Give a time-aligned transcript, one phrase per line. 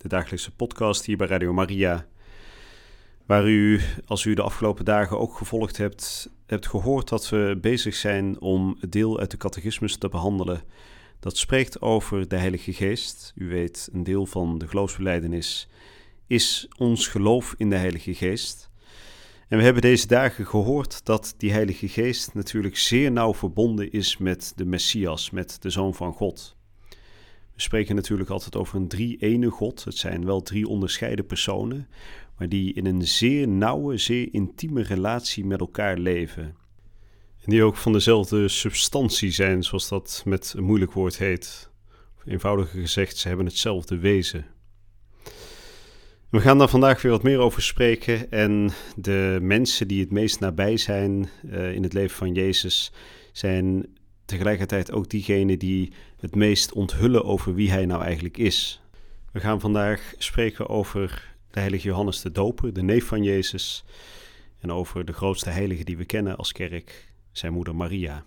[0.00, 2.06] de dagelijkse podcast hier bij Radio Maria.
[3.26, 7.94] Waar u, als u de afgelopen dagen ook gevolgd hebt, hebt gehoord dat we bezig
[7.94, 10.62] zijn om deel uit de catechismus te behandelen.
[11.18, 13.32] Dat spreekt over de Heilige Geest.
[13.36, 15.68] U weet, een deel van de geloofsbeleidenis
[16.26, 18.70] is ons geloof in de Heilige Geest.
[19.48, 24.16] En we hebben deze dagen gehoord dat die Heilige Geest natuurlijk zeer nauw verbonden is
[24.16, 26.58] met de Messias, met de Zoon van God.
[27.60, 29.84] We spreken natuurlijk altijd over een drie-ene God.
[29.84, 31.88] Het zijn wel drie onderscheiden personen,
[32.38, 36.44] maar die in een zeer nauwe, zeer intieme relatie met elkaar leven.
[37.44, 41.70] En die ook van dezelfde substantie zijn, zoals dat met een moeilijk woord heet.
[42.24, 44.46] eenvoudiger gezegd, ze hebben hetzelfde wezen.
[46.30, 48.30] We gaan daar vandaag weer wat meer over spreken.
[48.30, 52.92] En de mensen die het meest nabij zijn uh, in het leven van Jezus
[53.32, 53.98] zijn
[54.30, 58.82] tegelijkertijd ook diegenen die het meest onthullen over wie hij nou eigenlijk is.
[59.32, 63.84] We gaan vandaag spreken over de heilige Johannes de Doper, de neef van Jezus,
[64.58, 68.24] en over de grootste heilige die we kennen als kerk, zijn moeder Maria.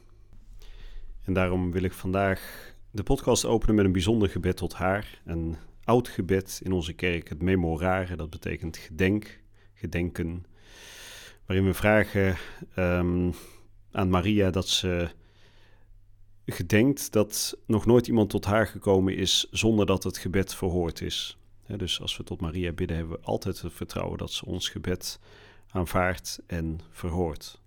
[1.24, 5.56] En daarom wil ik vandaag de podcast openen met een bijzonder gebed tot haar, een
[5.84, 9.40] oud gebed in onze kerk, het memorare, dat betekent gedenk,
[9.74, 10.46] gedenken,
[11.46, 12.36] waarin we vragen
[12.78, 13.34] um,
[13.92, 15.10] aan Maria dat ze
[16.46, 21.38] gedenkt dat nog nooit iemand tot haar gekomen is zonder dat het gebed verhoord is.
[21.68, 25.20] dus als we tot Maria bidden, hebben we altijd het vertrouwen dat ze ons gebed
[25.72, 27.62] aanvaardt en verhoort.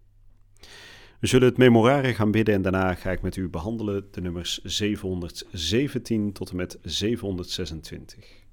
[1.20, 4.62] We zullen het memorare gaan bidden en daarna ga ik met u behandelen de nummers
[4.62, 8.44] 717 tot en met 726.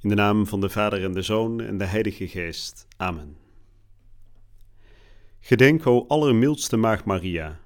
[0.00, 2.86] In de naam van de Vader en de Zoon en de Heilige Geest.
[2.96, 3.36] Amen.
[5.40, 7.60] Gedenk, o allermildste Maagd Maria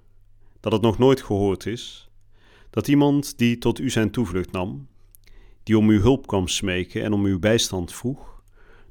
[0.60, 2.10] dat het nog nooit gehoord is,
[2.70, 4.88] dat iemand die tot u zijn toevlucht nam,
[5.62, 8.42] die om uw hulp kwam smeken en om uw bijstand vroeg,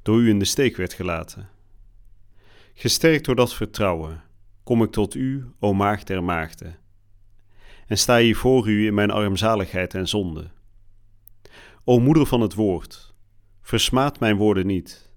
[0.02, 1.50] door u in de steek werd gelaten.
[2.74, 4.24] Gesterkt door dat vertrouwen,
[4.64, 6.78] kom ik tot u, o maagd der maagden,
[7.88, 10.52] en sta hier voor u in mijn armzaligheid en zonde.
[11.84, 13.14] O moeder van het woord,
[13.62, 15.12] versmaad mijn woorden niet,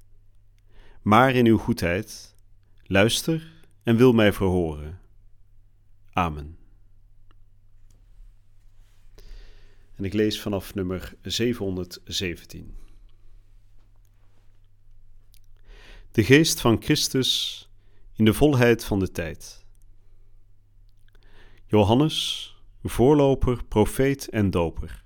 [1.02, 2.34] maar in uw goedheid,
[2.82, 5.01] luister en wil mij verhoren.
[6.12, 6.58] Amen.
[9.94, 12.76] En ik lees vanaf nummer 717.
[16.10, 17.62] De geest van Christus
[18.16, 19.66] in de volheid van de tijd.
[21.66, 22.48] Johannes,
[22.82, 25.04] voorloper, profeet en doper.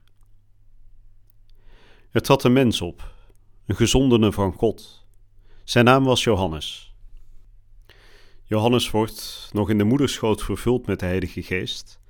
[2.11, 3.15] Er trad een mens op,
[3.67, 5.07] een gezondene van God.
[5.65, 6.96] Zijn naam was Johannes.
[8.49, 12.01] Johannes wordt nog in de moederschoot vervuld met de Heilige Geest,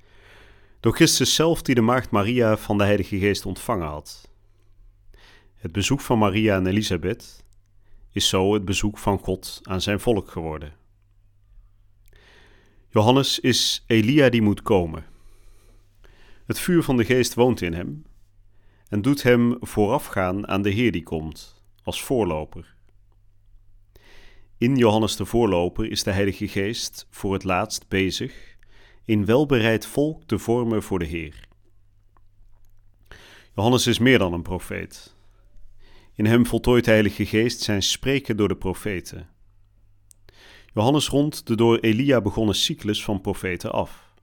[0.79, 4.31] door Christus zelf die de maagd Maria van de Heilige Geest ontvangen had.
[5.55, 7.43] Het bezoek van Maria en Elisabeth
[8.11, 10.73] is zo het bezoek van God aan zijn volk geworden.
[12.89, 15.05] Johannes is Elia die moet komen.
[16.45, 18.05] Het vuur van de geest woont in hem
[18.89, 22.76] en doet hem voorafgaan aan de Heer die komt, als voorloper.
[24.59, 28.57] In Johannes de Voorloper is de Heilige Geest voor het laatst bezig
[29.05, 31.47] in welbereid volk te vormen voor de Heer.
[33.55, 35.15] Johannes is meer dan een profeet.
[36.13, 39.29] In hem voltooit de Heilige Geest zijn spreken door de profeten.
[40.73, 44.13] Johannes rondt de door Elia begonnen cyclus van profeten af.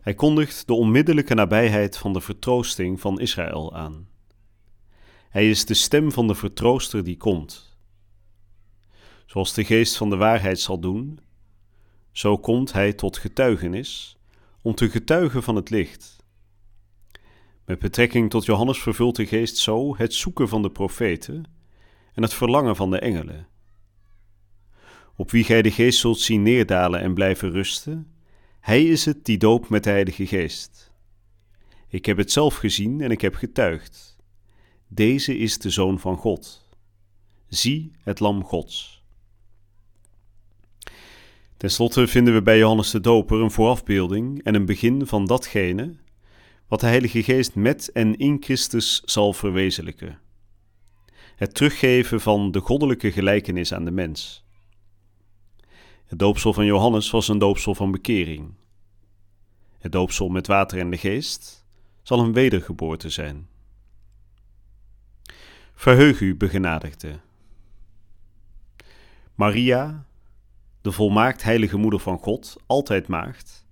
[0.00, 4.08] Hij kondigt de onmiddellijke nabijheid van de vertroosting van Israël aan.
[5.28, 7.69] Hij is de stem van de vertrooster die komt
[9.30, 11.20] zoals de geest van de waarheid zal doen,
[12.12, 14.18] zo komt hij tot getuigenis,
[14.62, 16.16] om te getuigen van het licht.
[17.64, 21.44] Met betrekking tot Johannes vervult de geest zo het zoeken van de profeten
[22.12, 23.48] en het verlangen van de engelen.
[25.16, 28.12] Op wie gij de geest zult zien neerdalen en blijven rusten,
[28.60, 30.92] hij is het die doopt met de Heilige Geest.
[31.88, 34.16] Ik heb het zelf gezien en ik heb getuigd.
[34.88, 36.68] Deze is de Zoon van God.
[37.48, 38.99] Zie het Lam Gods.
[41.60, 45.96] Ten slotte vinden we bij Johannes de Doper een voorafbeelding en een begin van datgene
[46.68, 50.18] wat de Heilige Geest met en in Christus zal verwezenlijken.
[51.36, 54.44] Het teruggeven van de goddelijke gelijkenis aan de mens.
[56.06, 58.54] Het doopsel van Johannes was een doopsel van bekering.
[59.78, 61.64] Het doopsel met water en de geest
[62.02, 63.48] zal een wedergeboorte zijn.
[65.74, 67.18] Verheug u, begenadigde.
[69.34, 70.08] Maria,
[70.82, 73.66] de volmaakt heilige moeder van God, altijd maagd,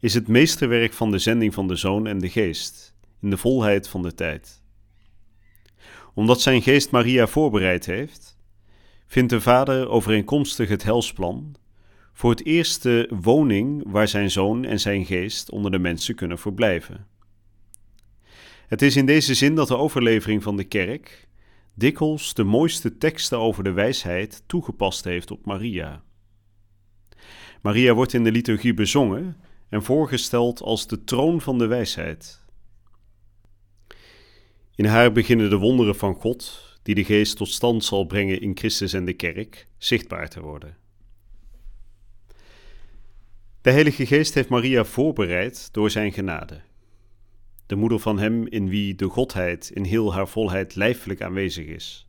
[0.00, 3.88] is het meesterwerk van de zending van de Zoon en de Geest, in de volheid
[3.88, 4.62] van de tijd.
[6.14, 8.36] Omdat zijn geest Maria voorbereid heeft,
[9.06, 11.54] vindt de Vader overeenkomstig het helsplan
[12.12, 17.06] voor het eerste woning waar zijn Zoon en zijn Geest onder de mensen kunnen verblijven.
[18.66, 21.28] Het is in deze zin dat de overlevering van de kerk
[21.74, 26.02] dikwijls de mooiste teksten over de wijsheid toegepast heeft op Maria.
[27.62, 29.36] Maria wordt in de liturgie bezongen
[29.68, 32.44] en voorgesteld als de troon van de wijsheid.
[34.74, 38.56] In haar beginnen de wonderen van God, die de geest tot stand zal brengen in
[38.56, 40.76] Christus en de kerk, zichtbaar te worden.
[43.60, 46.60] De Heilige Geest heeft Maria voorbereid door zijn genade.
[47.66, 52.08] De moeder van hem in wie de Godheid in heel haar volheid lijfelijk aanwezig is,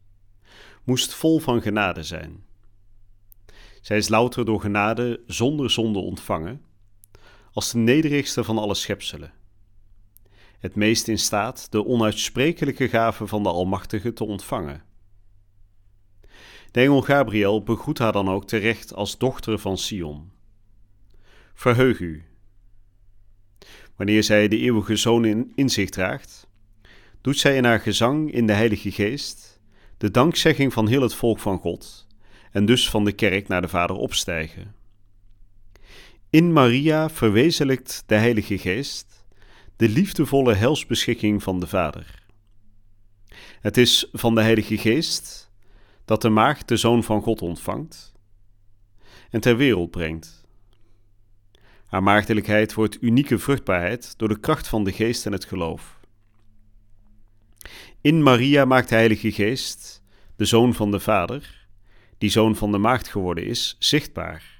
[0.83, 2.43] moest vol van genade zijn.
[3.81, 6.61] Zij is louter door genade zonder zonde ontvangen,
[7.53, 9.33] als de nederigste van alle schepselen.
[10.59, 14.83] Het meest in staat de onuitsprekelijke gave van de Almachtige te ontvangen.
[16.71, 20.31] De engel Gabriel begroet haar dan ook terecht als dochter van Sion.
[21.53, 22.23] Verheug u.
[23.95, 26.47] Wanneer zij de eeuwige zoon in, in zich draagt,
[27.21, 29.59] doet zij in haar gezang in de Heilige Geest
[29.97, 32.07] de dankzegging van heel het volk van God
[32.51, 34.75] en dus van de kerk naar de Vader opstijgen.
[36.29, 39.25] In Maria verwezenlijkt de Heilige Geest
[39.75, 42.23] de liefdevolle helsbeschikking van de Vader.
[43.61, 45.51] Het is van de Heilige Geest
[46.05, 48.13] dat de maagd de Zoon van God ontvangt
[49.29, 50.43] en ter wereld brengt.
[51.85, 55.99] Haar maagdelijkheid wordt unieke vruchtbaarheid door de kracht van de Geest en het geloof.
[58.01, 60.03] In Maria maakt de Heilige Geest,
[60.35, 61.58] de Zoon van de Vader,
[62.19, 64.57] die Zoon van de Maagd geworden is, zichtbaar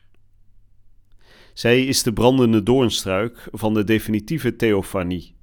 [1.59, 5.35] zij is de brandende doornstruik van de definitieve theofanie.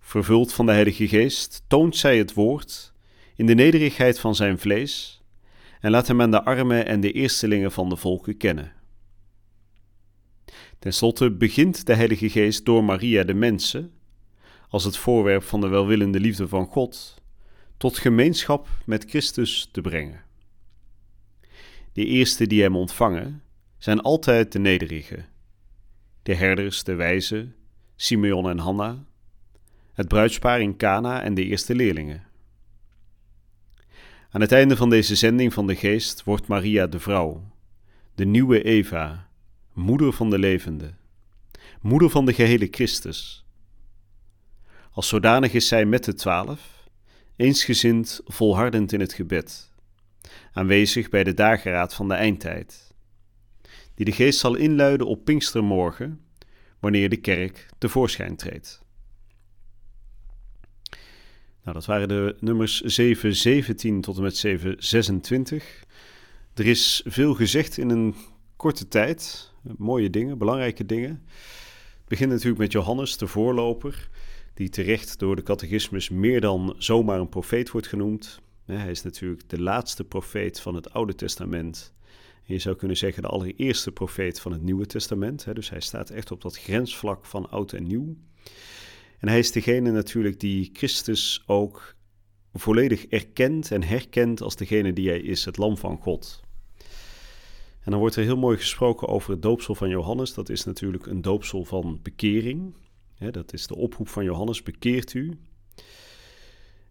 [0.00, 2.92] Vervuld van de Heilige Geest toont zij het woord
[3.36, 5.22] in de nederigheid van zijn vlees
[5.80, 8.72] en laat hem aan de armen en de eerstelingen van de volken kennen.
[10.78, 13.92] Ten slotte begint de Heilige Geest door Maria de mensen,
[14.68, 17.22] als het voorwerp van de welwillende liefde van God,
[17.76, 20.23] tot gemeenschap met Christus te brengen.
[21.94, 23.42] De eerste die hem ontvangen,
[23.78, 25.26] zijn altijd de nederigen.
[26.22, 27.54] De herders, de wijzen,
[27.96, 29.04] Simeon en Hanna,
[29.92, 32.26] het bruidspaar in Cana en de eerste leerlingen.
[34.30, 37.52] Aan het einde van deze zending van de geest wordt Maria de vrouw,
[38.14, 39.28] de nieuwe Eva,
[39.72, 40.94] moeder van de levende,
[41.80, 43.44] moeder van de gehele Christus.
[44.90, 46.88] Als zodanig is zij met de twaalf,
[47.36, 49.72] eensgezind volhardend in het gebed,
[50.52, 52.94] aanwezig bij de dageraad van de eindtijd
[53.94, 56.20] die de geest zal inluiden op Pinkstermorgen,
[56.78, 58.82] wanneer de kerk tevoorschijn treedt.
[61.62, 65.84] Nou, dat waren de nummers 717 tot en met 726.
[66.54, 68.14] Er is veel gezegd in een
[68.56, 69.52] korte tijd.
[69.76, 71.10] Mooie dingen, belangrijke dingen.
[71.98, 74.08] Het begint natuurlijk met Johannes, de voorloper,
[74.54, 78.40] die terecht door de catechismus meer dan zomaar een profeet wordt genoemd.
[78.64, 81.94] Hij is natuurlijk de laatste profeet van het Oude Testament
[82.46, 85.54] je zou kunnen zeggen de allereerste profeet van het Nieuwe Testament.
[85.54, 88.16] Dus hij staat echt op dat grensvlak van oud en nieuw.
[89.18, 91.94] En hij is degene natuurlijk die Christus ook
[92.52, 96.42] volledig erkent en herkent als degene die hij is, het lam van God.
[97.80, 100.34] En dan wordt er heel mooi gesproken over het doopsel van Johannes.
[100.34, 102.74] Dat is natuurlijk een doopsel van bekering.
[103.30, 105.38] dat is de oproep van Johannes, bekeert u.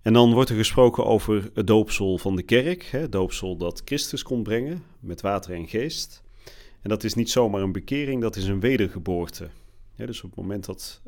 [0.03, 4.24] En dan wordt er gesproken over het doopsel van de kerk, het doopsel dat Christus
[4.24, 6.24] kon brengen met water en geest.
[6.81, 9.50] En dat is niet zomaar een bekering, dat is een wedergeboorte.
[9.95, 11.01] dus op het moment dat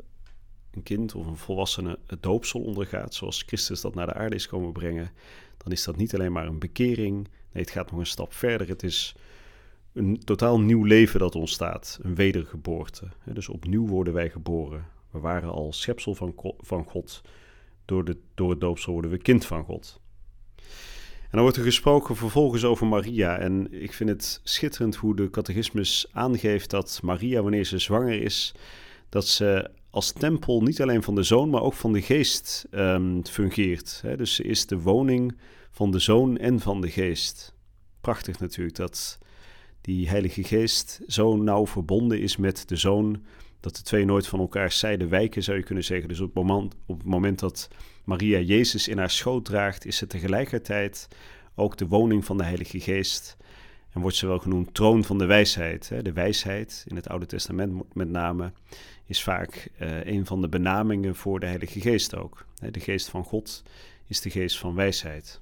[0.70, 4.46] een kind of een volwassene het doopsel ondergaat, zoals Christus dat naar de aarde is
[4.46, 5.10] komen brengen,
[5.56, 7.14] dan is dat niet alleen maar een bekering,
[7.52, 8.68] nee, het gaat nog een stap verder.
[8.68, 9.14] Het is
[9.92, 13.08] een totaal nieuw leven dat ontstaat, een wedergeboorte.
[13.24, 14.86] dus opnieuw worden wij geboren.
[15.10, 17.22] We waren al schepsel van, van God
[17.86, 20.00] door, de, het doopsel worden we kind van God.
[21.22, 23.38] En dan wordt er gesproken vervolgens over Maria.
[23.38, 28.54] En ik vind het schitterend hoe de catechismus aangeeft dat Maria, wanneer ze zwanger is,
[29.08, 33.26] dat ze als tempel niet alleen van de zoon, maar ook van de geest um,
[33.26, 34.02] fungeert.
[34.16, 35.36] Dus ze is de woning
[35.70, 37.54] van de zoon en van de geest.
[38.00, 39.18] Prachtig natuurlijk dat
[39.80, 43.22] die Heilige Geest zo nauw verbonden is met de zoon,
[43.66, 46.08] dat de twee nooit van elkaar zijde wijken, zou je kunnen zeggen.
[46.08, 47.68] Dus op het moment, op het moment dat
[48.04, 51.08] Maria Jezus in haar schoot draagt, is ze tegelijkertijd
[51.54, 53.36] ook de woning van de Heilige Geest.
[53.90, 55.88] En wordt ze wel genoemd troon van de wijsheid.
[56.02, 58.52] De wijsheid, in het Oude Testament met name,
[59.06, 62.46] is vaak uh, een van de benamingen voor de Heilige Geest ook.
[62.70, 63.62] De geest van God
[64.06, 65.40] is de geest van wijsheid.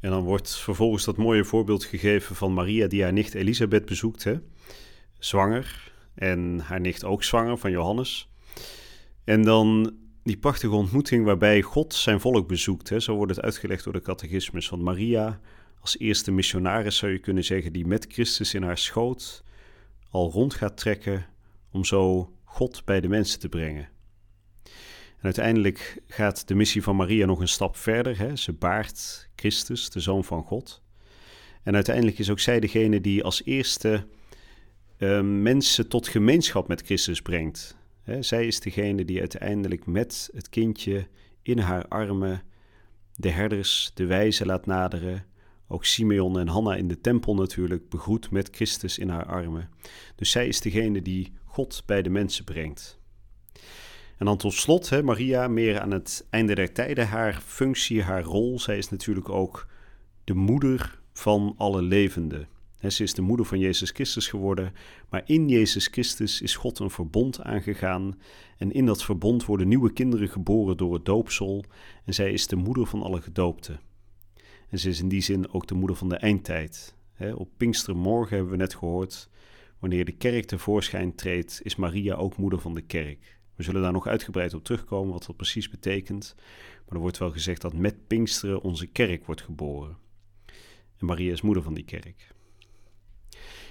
[0.00, 4.24] En dan wordt vervolgens dat mooie voorbeeld gegeven van Maria die haar nicht Elisabeth bezoekt,
[4.24, 4.34] hè?
[5.18, 5.89] zwanger.
[6.14, 8.28] En haar nicht ook zwanger van Johannes.
[9.24, 12.88] En dan die prachtige ontmoeting waarbij God zijn volk bezoekt.
[12.88, 13.00] Hè?
[13.00, 14.68] Zo wordt het uitgelegd door de catechismus.
[14.68, 15.40] van Maria
[15.80, 19.44] als eerste missionaris zou je kunnen zeggen, die met Christus in haar schoot
[20.10, 21.26] al rond gaat trekken
[21.72, 23.88] om zo God bij de mensen te brengen.
[25.20, 28.18] En uiteindelijk gaat de missie van Maria nog een stap verder.
[28.18, 28.36] Hè?
[28.36, 30.82] Ze baart Christus, de Zoon van God.
[31.62, 34.06] En uiteindelijk is ook zij degene die als eerste
[35.00, 37.76] uh, mensen tot gemeenschap met Christus brengt.
[38.02, 38.22] Hè?
[38.22, 41.06] Zij is degene die uiteindelijk met het kindje
[41.42, 42.42] in haar armen
[43.16, 45.24] de herders, de wijzen laat naderen.
[45.68, 49.70] Ook Simeon en Hanna in de tempel natuurlijk begroet met Christus in haar armen.
[50.16, 52.98] Dus zij is degene die God bij de mensen brengt.
[54.18, 58.22] En dan tot slot, hè, Maria, meer aan het einde der tijden, haar functie, haar
[58.22, 58.60] rol.
[58.60, 59.66] Zij is natuurlijk ook
[60.24, 62.48] de moeder van alle levenden.
[62.88, 64.72] Ze is de moeder van Jezus Christus geworden,
[65.08, 68.18] maar in Jezus Christus is God een verbond aangegaan.
[68.56, 71.64] En in dat verbond worden nieuwe kinderen geboren door het doopsel.
[72.04, 73.80] En zij is de moeder van alle gedoopten.
[74.68, 76.94] En ze is in die zin ook de moeder van de eindtijd.
[77.34, 79.30] op Pinkstermorgen hebben we net gehoord,
[79.78, 83.38] wanneer de kerk tevoorschijn treedt, is Maria ook moeder van de kerk.
[83.56, 86.34] We zullen daar nog uitgebreid op terugkomen wat dat precies betekent.
[86.84, 89.96] Maar er wordt wel gezegd dat met Pinksteren onze kerk wordt geboren.
[90.98, 92.34] En Maria is moeder van die kerk.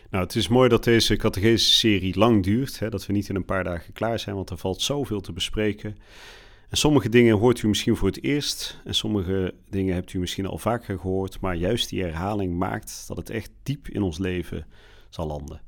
[0.09, 2.79] Nou, het is mooi dat deze catechese-serie lang duurt.
[2.79, 5.31] Hè, dat we niet in een paar dagen klaar zijn, want er valt zoveel te
[5.31, 5.97] bespreken.
[6.69, 8.81] En sommige dingen hoort u misschien voor het eerst.
[8.85, 11.39] En sommige dingen hebt u misschien al vaker gehoord.
[11.39, 14.65] Maar juist die herhaling maakt dat het echt diep in ons leven
[15.09, 15.61] zal landen.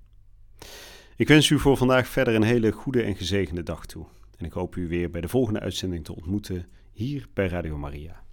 [1.15, 4.05] Ik wens u voor vandaag verder een hele goede en gezegende dag toe.
[4.37, 8.23] En ik hoop u weer bij de volgende uitzending te ontmoeten hier bij Radio Maria.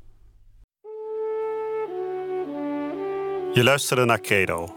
[3.53, 4.77] Je luisterde naar Credo,